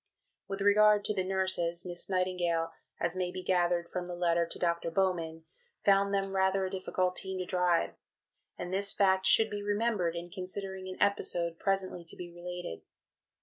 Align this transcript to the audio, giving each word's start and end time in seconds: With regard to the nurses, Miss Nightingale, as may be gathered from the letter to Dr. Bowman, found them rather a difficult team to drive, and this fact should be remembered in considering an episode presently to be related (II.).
With 0.47 0.61
regard 0.61 1.05
to 1.05 1.13
the 1.13 1.23
nurses, 1.23 1.85
Miss 1.85 2.09
Nightingale, 2.09 2.71
as 2.99 3.15
may 3.15 3.29
be 3.29 3.43
gathered 3.43 3.87
from 3.87 4.07
the 4.07 4.15
letter 4.15 4.47
to 4.47 4.57
Dr. 4.57 4.89
Bowman, 4.89 5.45
found 5.85 6.11
them 6.11 6.35
rather 6.35 6.65
a 6.65 6.71
difficult 6.71 7.15
team 7.15 7.37
to 7.37 7.45
drive, 7.45 7.93
and 8.57 8.73
this 8.73 8.91
fact 8.91 9.27
should 9.27 9.51
be 9.51 9.61
remembered 9.61 10.15
in 10.15 10.31
considering 10.31 10.87
an 10.87 10.97
episode 10.99 11.59
presently 11.59 12.03
to 12.05 12.15
be 12.15 12.33
related 12.33 12.79
(II.). 12.79 12.83